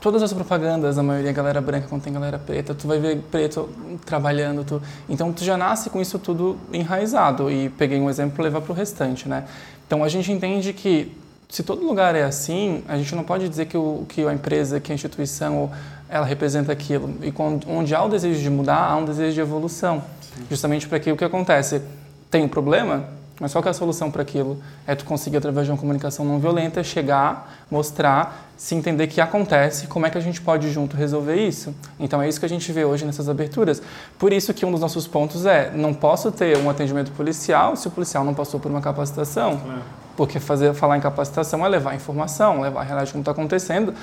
[0.00, 3.18] todas as propagandas, a maioria é galera branca quando tem galera preta, tu vai ver
[3.30, 3.68] preto
[4.04, 8.44] trabalhando, tu, então tu já nasce com isso tudo enraizado e peguei um exemplo para
[8.44, 9.44] levar para o restante, né?
[9.86, 11.14] Então a gente entende que
[11.48, 14.78] se todo lugar é assim, a gente não pode dizer que, o, que a empresa,
[14.78, 15.70] que a instituição,
[16.08, 17.12] ela representa aquilo.
[17.22, 20.02] E quando, onde há o desejo de mudar, há um desejo de evolução.
[20.20, 20.44] Sim.
[20.48, 21.82] Justamente para que o que acontece?
[22.30, 23.04] Tem um problema,
[23.40, 24.59] mas qual é a solução para aquilo?
[24.87, 29.87] É tu conseguir, através de uma comunicação não violenta, chegar, mostrar, se entender que acontece,
[29.87, 31.74] como é que a gente pode junto resolver isso.
[31.98, 33.83] Então é isso que a gente vê hoje nessas aberturas.
[34.18, 37.88] Por isso que um dos nossos pontos é, não posso ter um atendimento policial se
[37.88, 39.53] o policial não passou por uma capacitação.
[39.53, 39.79] É.
[40.14, 43.94] Porque fazer, falar em capacitação é levar informação, levar a realidade como está acontecendo.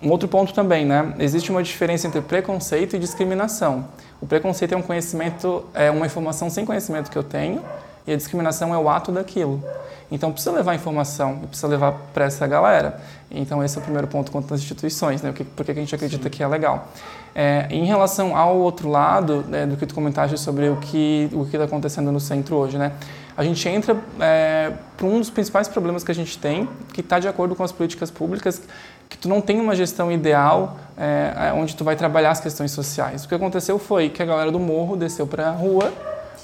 [0.00, 1.14] Um outro ponto também, né?
[1.18, 3.86] Existe uma diferença entre preconceito e discriminação.
[4.20, 7.60] O preconceito é um conhecimento, é uma informação sem conhecimento que eu tenho,
[8.08, 9.62] e a discriminação é o ato daquilo.
[10.10, 12.98] Então precisa levar informação precisa levar para essa galera.
[13.30, 15.34] Então esse é o primeiro ponto quanto às instituições, né?
[15.54, 16.30] Porque a gente acredita Sim.
[16.30, 16.88] que é legal.
[17.34, 21.44] É, em relação ao outro lado né, do que tu comentaste sobre o que o
[21.44, 22.92] que está acontecendo no centro hoje, né?
[23.36, 27.20] A gente entra é, para um dos principais problemas que a gente tem, que está
[27.20, 28.62] de acordo com as políticas públicas,
[29.08, 33.24] que tu não tem uma gestão ideal é, onde tu vai trabalhar as questões sociais.
[33.24, 35.92] O que aconteceu foi que a galera do morro desceu para a rua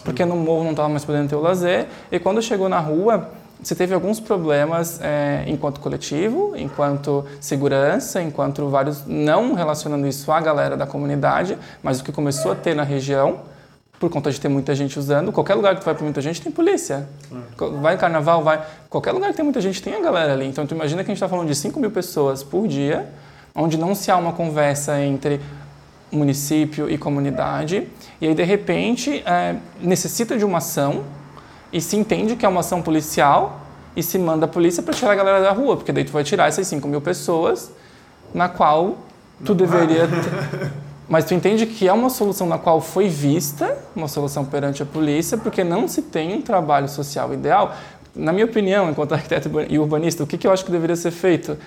[0.05, 1.87] porque no morro não estava mais podendo ter o lazer.
[2.13, 3.31] E quando chegou na rua,
[3.63, 10.41] você teve alguns problemas é, enquanto coletivo, enquanto segurança, enquanto vários, não relacionando isso à
[10.41, 13.41] galera da comunidade, mas o que começou a ter na região,
[13.99, 15.33] por conta de ter muita gente usando.
[15.33, 17.09] Qualquer lugar que tu vai para muita gente tem polícia.
[17.33, 17.81] É.
[17.81, 18.63] Vai carnaval, vai.
[18.91, 20.47] Qualquer lugar que tem muita gente tem a galera ali.
[20.47, 23.09] Então tu imagina que a gente está falando de 5 mil pessoas por dia,
[23.55, 25.41] onde não se há uma conversa entre
[26.15, 27.89] município e comunidade,
[28.21, 31.05] e aí de repente é, necessita de uma ação
[31.73, 33.61] e se entende que é uma ação policial
[33.97, 36.25] e se manda a polícia para tirar a galera da rua, porque daí tu vai
[36.25, 37.71] tirar essas 5 mil pessoas
[38.33, 38.99] na qual
[39.45, 40.09] tu Não deveria...
[41.07, 44.87] Mas tu entende que é uma solução na qual foi vista, uma solução perante a
[44.87, 47.75] polícia, porque não se tem um trabalho social ideal.
[48.15, 51.11] Na minha opinião, enquanto arquiteto e urbanista, o que, que eu acho que deveria ser
[51.11, 51.59] feito?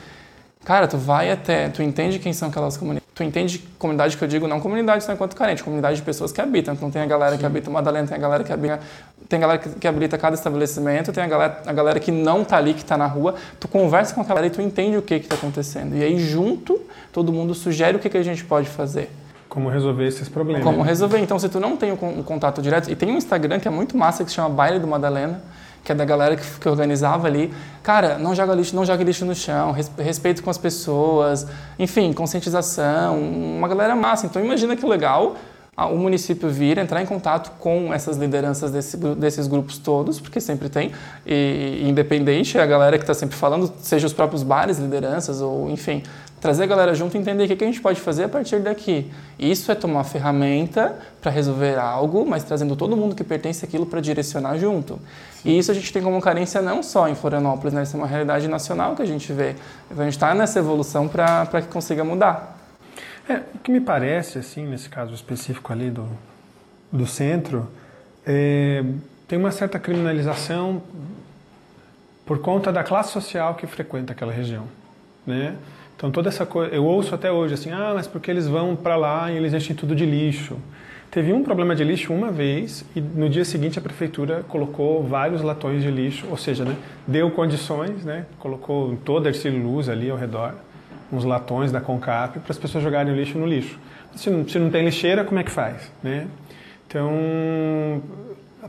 [0.68, 4.28] Cara, tu vai até, tu entende quem são aquelas comunidades tu entende comunidade que eu
[4.28, 6.76] digo, não comunidade só enquanto carente, comunidade de pessoas que habitam.
[6.76, 7.40] Então tem a galera Sim.
[7.40, 8.80] que habita Madalena, tem a galera que habita,
[9.28, 12.44] tem a galera que, que habita cada estabelecimento, tem a galera, a galera que não
[12.44, 13.34] está ali, que está na rua.
[13.60, 15.96] Tu conversa com aquela galera e tu entende o que está acontecendo.
[15.96, 16.80] E aí junto,
[17.12, 19.10] todo mundo sugere o que, que a gente pode fazer.
[19.50, 20.64] Como resolver esses problemas.
[20.64, 21.18] Como resolver.
[21.18, 23.98] Então, se tu não tem um contato direto, e tem um Instagram que é muito
[23.98, 25.42] massa que se chama Baile do Madalena,
[25.88, 27.54] que é da galera que, que organizava ali.
[27.82, 31.48] Cara, não joga lixo, não joga lixo no chão, respeito com as pessoas,
[31.80, 34.26] enfim, conscientização, uma galera massa.
[34.26, 35.38] Então imagina que legal
[35.78, 40.68] o município vir, entrar em contato com essas lideranças desse, desses grupos todos, porque sempre
[40.68, 40.92] tem,
[41.26, 46.04] e, independente, a galera que está sempre falando, seja os próprios bares, lideranças, ou enfim,
[46.40, 49.12] trazer a galera junto e entender o que a gente pode fazer a partir daqui.
[49.40, 54.00] Isso é tomar ferramenta para resolver algo, mas trazendo todo mundo que pertence àquilo para
[54.00, 55.00] direcionar junto.
[55.44, 57.84] E isso a gente tem como carência não só em Florianópolis, né?
[57.84, 59.56] isso é uma realidade nacional que a gente vê.
[59.90, 62.56] Então a gente está nessa evolução para que consiga mudar.
[63.28, 66.08] É, o que me parece, assim, nesse caso específico ali do,
[66.92, 67.68] do centro,
[68.26, 68.84] é,
[69.28, 70.82] tem uma certa criminalização
[72.26, 74.66] por conta da classe social que frequenta aquela região,
[75.26, 75.56] né?
[75.98, 78.96] Então toda essa coisa, eu ouço até hoje assim, ah, mas porque eles vão para
[78.96, 80.56] lá e eles enchem tudo de lixo.
[81.10, 85.42] Teve um problema de lixo uma vez e no dia seguinte a prefeitura colocou vários
[85.42, 86.76] latões de lixo, ou seja, né,
[87.08, 90.54] deu condições, né, colocou toda a luz ali ao redor
[91.12, 93.80] uns latões da Concap para as pessoas jogarem o lixo no lixo.
[94.16, 95.92] Se não, se não tem lixeira, como é que faz?
[96.04, 96.28] Né?
[96.88, 98.02] Então,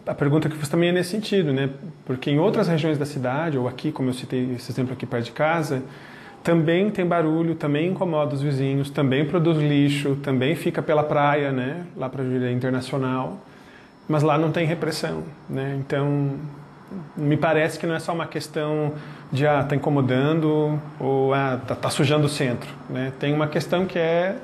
[0.06, 1.70] a pergunta que eu fiz também é nesse sentido, né?
[2.04, 5.26] porque em outras regiões da cidade, ou aqui, como eu citei esse exemplo aqui perto
[5.26, 5.82] de casa,
[6.48, 11.84] também tem barulho, também incomoda os vizinhos, também produz lixo, também fica pela praia, né?
[11.94, 13.38] lá para a Júlia Internacional,
[14.08, 15.24] mas lá não tem repressão.
[15.46, 15.76] Né?
[15.78, 16.38] Então,
[17.14, 18.94] me parece que não é só uma questão
[19.30, 23.12] de ah, tá incomodando ou ah, tá, tá, sujando o centro, né?
[23.20, 24.37] Tem uma questão que é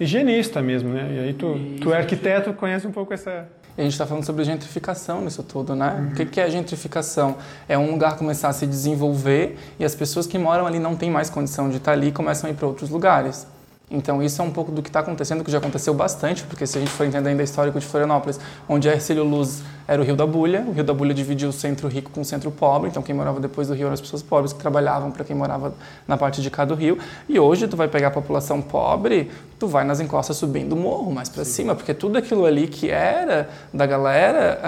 [0.00, 1.06] higienista mesmo, né?
[1.12, 4.24] E aí tu, tu é arquiteto, conhece um pouco essa e a gente está falando
[4.24, 5.96] sobre gentrificação nisso tudo, né?
[5.98, 6.08] Uhum.
[6.08, 7.36] O que, que é gentrificação?
[7.68, 11.10] É um lugar começar a se desenvolver e as pessoas que moram ali não têm
[11.10, 13.46] mais condição de estar ali e começam a ir para outros lugares.
[13.92, 16.78] Então isso é um pouco do que está acontecendo, que já aconteceu bastante, porque se
[16.78, 20.16] a gente for entender ainda histórico de Florianópolis, onde a Ercílio Luz era o Rio
[20.16, 23.02] da Bulha, o Rio da Bulha dividia o centro rico com o centro pobre, então
[23.02, 25.74] quem morava depois do rio eram as pessoas pobres que trabalhavam para quem morava
[26.08, 26.98] na parte de cá do rio.
[27.28, 31.12] E hoje tu vai pegar a população pobre, tu vai nas encostas subindo o morro
[31.12, 34.58] mais para cima, porque tudo aquilo ali que era da galera,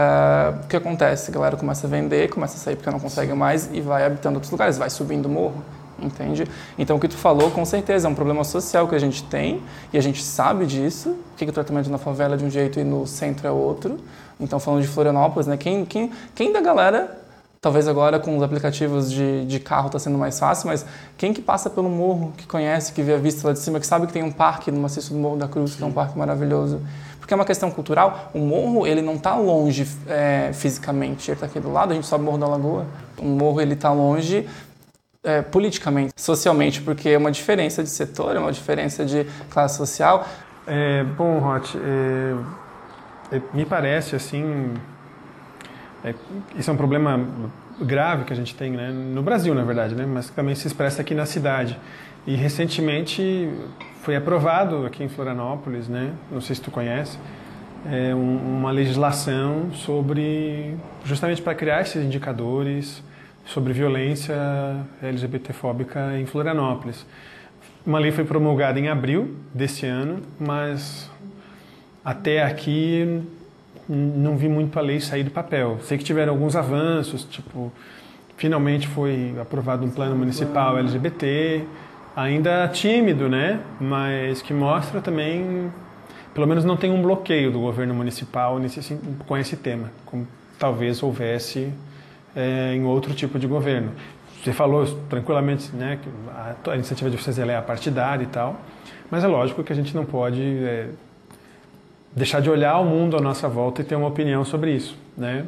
[0.61, 1.31] uh, o que acontece?
[1.31, 4.37] A galera começa a vender, começa a sair porque não consegue mais e vai habitando
[4.37, 5.65] outros lugares, vai subindo o morro
[6.05, 6.47] entende?
[6.79, 9.63] Então, o que tu falou, com certeza, é um problema social que a gente tem
[9.93, 12.79] e a gente sabe disso, o que, o tratamento na favela é de um jeito
[12.79, 13.99] e no centro é outro.
[14.39, 17.19] Então, falando de Florianópolis, né, quem, quem, quem da galera,
[17.61, 20.85] talvez agora com os aplicativos de, de carro está sendo mais fácil, mas
[21.17, 23.87] quem que passa pelo morro, que conhece, que vê a vista lá de cima, que
[23.87, 26.19] sabe que tem um parque no maciço do Morro da Cruz, que é um parque
[26.19, 26.81] maravilhoso,
[27.25, 28.31] porque é uma questão cultural.
[28.35, 31.93] O morro ele não está longe é, fisicamente, ele está aqui do lado.
[31.93, 32.85] A gente sobe o Morro da Lagoa.
[33.17, 34.47] O morro ele está longe
[35.25, 40.29] é, politicamente, socialmente, porque é uma diferença de setor, é uma diferença de classe social.
[40.67, 44.75] É, bom, Roth, é, é, me parece assim,
[46.05, 46.15] é,
[46.57, 47.27] isso é um problema
[47.81, 51.01] grave que a gente tem né, no Brasil, na verdade, né, mas também se expressa
[51.01, 51.79] aqui na cidade.
[52.27, 53.51] E recentemente
[54.03, 57.19] foi aprovado aqui em Florianópolis, né, não sei se tu conhece,
[57.91, 63.03] é, um, uma legislação sobre justamente para criar esses indicadores
[63.47, 64.35] sobre violência
[65.03, 67.07] LGBTfóbica em Florianópolis.
[67.87, 71.11] Uma lei foi promulgada em abril desse ano, mas
[72.05, 73.23] até aqui
[73.89, 75.79] não vi muito a lei sair do papel.
[75.83, 77.71] Sei que tiveram alguns avanços, tipo,
[78.37, 81.65] finalmente foi aprovado um plano municipal LGBT,
[82.17, 83.61] ainda tímido, né?
[83.79, 85.71] Mas que mostra também,
[86.33, 90.27] pelo menos não tem um bloqueio do governo municipal nesse, com esse tema, como
[90.59, 91.71] talvez houvesse
[92.35, 93.93] é, em outro tipo de governo.
[94.43, 98.61] Você falou tranquilamente né, que a, a iniciativa de vocês é partidária e tal,
[99.11, 100.89] mas é lógico que a gente não pode é,
[102.15, 104.97] deixar de olhar o mundo à nossa volta e ter uma opinião sobre isso.
[105.17, 105.47] Né?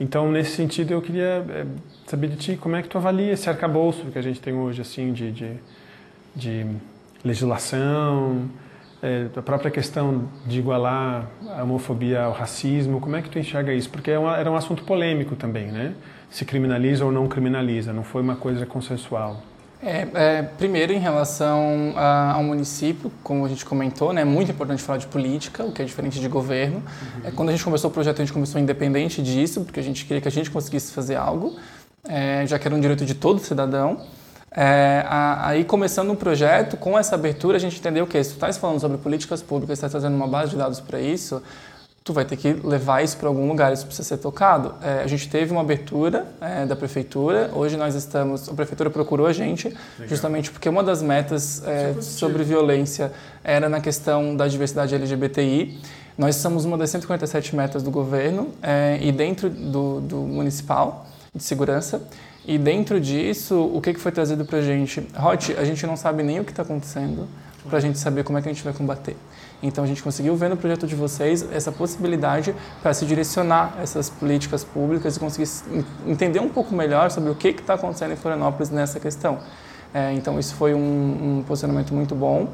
[0.00, 1.66] Então, nesse sentido, eu queria é,
[2.06, 4.82] saber de ti como é que tu avalia esse arcabouço que a gente tem hoje,
[4.82, 5.52] assim, de, de,
[6.34, 6.66] de
[7.24, 8.50] legislação,
[9.00, 13.72] é, a própria questão de igualar a homofobia ao racismo, como é que tu enxerga
[13.72, 13.90] isso?
[13.90, 15.94] Porque é uma, era um assunto polêmico também, né?
[16.34, 19.40] Se criminaliza ou não criminaliza, não foi uma coisa consensual.
[19.80, 24.50] É, é, primeiro, em relação a, ao município, como a gente comentou, né, é muito
[24.50, 26.78] importante falar de política, o que é diferente de governo.
[26.78, 27.28] Uhum.
[27.28, 30.04] É, quando a gente começou o projeto, a gente começou independente disso, porque a gente
[30.04, 31.54] queria que a gente conseguisse fazer algo,
[32.08, 34.00] é, já que era um direito de todo cidadão.
[34.50, 38.34] É, a, aí, começando o projeto, com essa abertura, a gente entendeu que se tu
[38.34, 41.40] estás falando sobre políticas públicas, está trazendo uma base de dados para isso,
[42.04, 44.74] tu vai ter que levar isso para algum lugar, isso precisa ser tocado.
[44.82, 49.26] É, a gente teve uma abertura é, da prefeitura, hoje nós estamos, a prefeitura procurou
[49.26, 50.08] a gente, Legal.
[50.10, 53.10] justamente porque uma das metas é, sobre violência
[53.42, 55.80] era na questão da diversidade LGBTI.
[56.18, 61.42] Nós somos uma das 147 metas do governo é, e dentro do, do municipal de
[61.42, 62.02] segurança.
[62.46, 65.08] E dentro disso, o que, que foi trazido para a gente?
[65.18, 67.26] Hot, a gente não sabe nem o que está acontecendo
[67.66, 69.16] para a gente saber como é que a gente vai combater.
[69.62, 74.10] Então a gente conseguiu ver no projeto de vocês essa possibilidade para se direcionar essas
[74.10, 75.48] políticas públicas e conseguir
[76.06, 79.38] entender um pouco melhor sobre o que está acontecendo em Florianópolis nessa questão.
[79.92, 82.48] É, então isso foi um, um posicionamento muito bom.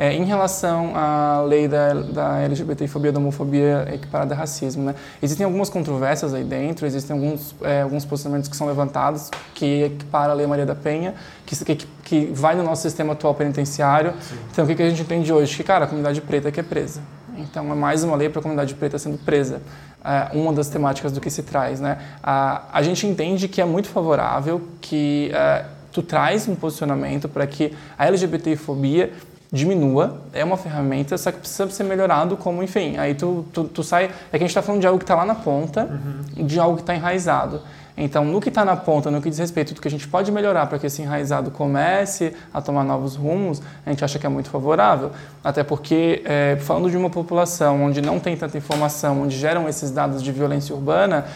[0.00, 4.94] É, em relação à lei da, da LGBTfobia, da homofobia equiparada a racismo, né?
[5.22, 10.32] existem algumas controvérsias aí dentro, existem alguns, é, alguns posicionamentos que são levantados que equipara
[10.32, 14.14] a lei Maria da Penha, que, que, que vai no nosso sistema atual penitenciário.
[14.22, 14.36] Sim.
[14.50, 15.54] Então, o que, que a gente entende hoje?
[15.54, 17.02] Que, cara, a comunidade preta é que é presa.
[17.36, 19.60] Então, é mais uma lei para a comunidade preta sendo presa.
[20.02, 21.98] É uma das temáticas do que se traz, né?
[22.22, 27.46] A, a gente entende que é muito favorável que é, tu traz um posicionamento para
[27.46, 29.12] que a LGBTfobia
[29.52, 33.82] diminua, é uma ferramenta, só que precisa ser melhorado como, enfim, aí tu, tu, tu
[33.82, 35.88] sai, é que a gente está falando de algo que está lá na ponta,
[36.36, 36.46] uhum.
[36.46, 37.60] de algo que está enraizado.
[37.96, 40.32] Então, no que está na ponta, no que diz respeito do que a gente pode
[40.32, 44.28] melhorar para que esse enraizado comece a tomar novos rumos, a gente acha que é
[44.28, 45.10] muito favorável.
[45.44, 49.90] Até porque, é, falando de uma população onde não tem tanta informação, onde geram esses
[49.90, 51.26] dados de violência urbana,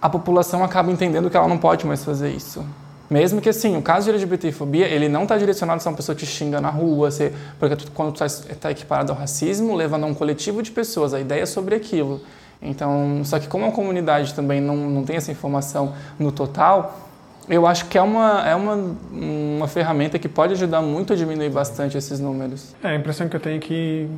[0.00, 2.64] a população acaba entendendo que ela não pode mais fazer isso.
[3.10, 6.26] Mesmo que assim, o caso de LGBTfobia, ele não está direcionado a uma pessoa que
[6.26, 10.06] xinga na rua, você, porque tu, quando tu está tá equiparado ao racismo, levando a
[10.06, 12.20] um coletivo de pessoas a ideia sobre aquilo.
[12.60, 17.08] Então, só que como a comunidade também não, não tem essa informação no total,
[17.48, 21.48] eu acho que é uma, é uma, uma ferramenta que pode ajudar muito a diminuir
[21.48, 22.74] bastante esses números.
[22.82, 24.08] É, a impressão que eu tenho é que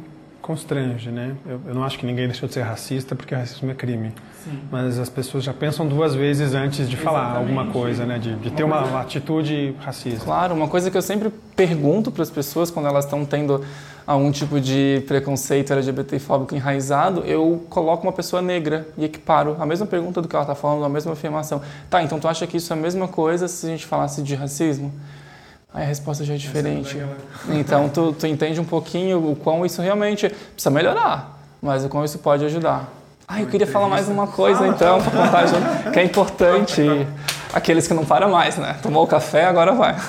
[0.42, 1.36] constrange, né?
[1.46, 4.12] Eu, eu, não acho que ninguém deixou de ser racista porque racismo é crime.
[4.44, 4.58] Sim.
[4.70, 7.58] Mas as pessoas já pensam duas vezes antes de falar Exatamente.
[7.58, 8.18] alguma coisa, né?
[8.18, 10.24] De, de ter uma, uma atitude racista.
[10.24, 13.62] Claro, uma coisa que eu sempre pergunto para as pessoas quando elas estão tendo
[14.06, 19.86] algum tipo de preconceito LGBTfóbico enraizado, eu coloco uma pessoa negra e equiparo a mesma
[19.86, 21.62] pergunta do que ela está falando, a mesma afirmação.
[21.88, 24.34] Tá, então tu acha que isso é a mesma coisa se a gente falasse de
[24.34, 24.92] racismo?
[25.72, 26.96] Aí a resposta já é diferente.
[27.50, 32.04] Então tu, tu entende um pouquinho o quão isso realmente precisa melhorar, mas o quão
[32.04, 32.99] isso pode ajudar.
[33.32, 36.82] Ah, eu queria falar mais uma coisa então, para contar que é importante.
[37.52, 38.76] Aqueles que não param mais, né?
[38.82, 39.94] Tomou o café, agora vai.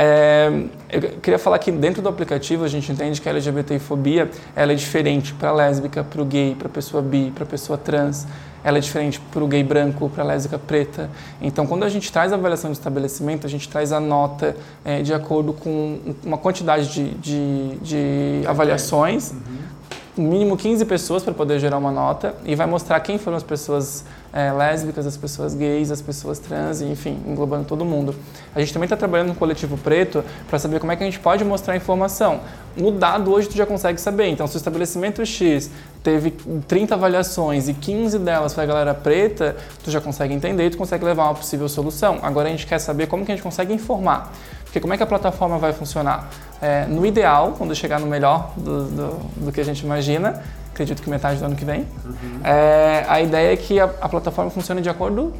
[0.00, 0.48] É,
[0.92, 4.74] eu queria falar que dentro do aplicativo a gente entende que a LGBTfobia ela é
[4.76, 8.24] diferente para lésbica, para o gay, para pessoa bi, para pessoa trans.
[8.62, 11.10] Ela é diferente para o gay branco, para a lésbica preta.
[11.42, 14.54] Então, quando a gente traz a avaliação de estabelecimento, a gente traz a nota
[14.84, 19.32] é, de acordo com uma quantidade de, de, de avaliações.
[19.32, 19.77] Uhum
[20.20, 24.04] mínimo 15 pessoas para poder gerar uma nota e vai mostrar quem foram as pessoas
[24.32, 28.14] é, lésbicas, as pessoas gays, as pessoas trans, enfim, englobando todo mundo.
[28.54, 31.18] A gente também está trabalhando no coletivo preto para saber como é que a gente
[31.18, 32.40] pode mostrar informação.
[32.76, 34.28] No dado hoje tu já consegue saber.
[34.28, 35.70] Então, se o estabelecimento X
[36.02, 36.30] teve
[36.66, 40.78] 30 avaliações e 15 delas foi a galera preta, tu já consegue entender e tu
[40.78, 42.18] consegue levar uma possível solução.
[42.22, 44.32] Agora a gente quer saber como que a gente consegue informar.
[44.68, 46.28] Porque como é que a plataforma vai funcionar?
[46.60, 49.10] É, no ideal, quando chegar no melhor do, do,
[49.44, 52.40] do, que a gente imagina, acredito que metade do ano que vem, uhum.
[52.44, 55.32] é, a ideia é que a, a, plataforma funcione de acordo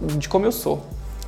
[0.00, 0.84] de como eu sou.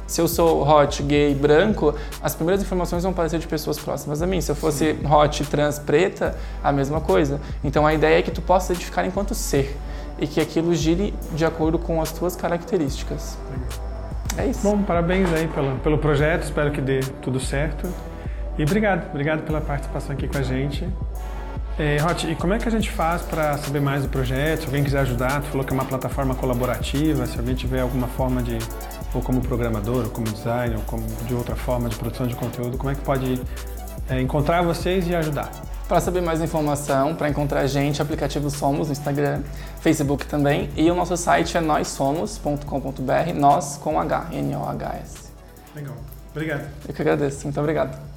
[0.06, 4.26] Se eu sou hot, gay, branco, as primeiras informações vão aparecer de pessoas próximas a
[4.26, 4.38] mim.
[4.40, 7.40] Se eu fosse hot, trans, preta, a mesma coisa.
[7.62, 9.74] Então a ideia é que tu possa identificar enquanto ser
[10.18, 13.38] e que aquilo gire de acordo com as tuas características.
[14.36, 14.62] É isso.
[14.62, 17.88] Bom, parabéns aí pelo, pelo projeto, espero que dê tudo certo.
[18.58, 20.88] E obrigado, obrigado pela participação aqui com a gente.
[21.76, 24.60] É, Hot, e como é que a gente faz para saber mais do projeto?
[24.60, 28.06] Se alguém quiser ajudar, tu falou que é uma plataforma colaborativa, se alguém tiver alguma
[28.06, 28.58] forma de,
[29.12, 32.78] ou como programador, ou como designer, ou como de outra forma de produção de conteúdo,
[32.78, 33.40] como é que pode
[34.08, 35.50] é, encontrar vocês e ajudar?
[35.88, 39.42] Para saber mais informação, para encontrar a gente, aplicativo Somos no Instagram,
[39.80, 45.30] Facebook também, e o nosso site é nossomos.com.br, nós com H, N-O-H-S.
[45.74, 45.96] Legal.
[46.30, 46.68] Obrigado.
[46.88, 47.44] Eu que agradeço.
[47.44, 48.13] Muito obrigado.